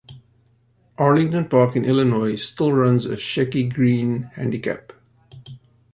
[0.97, 4.93] Arlington Park in Illinois still runs a Shecky Greene Handicap.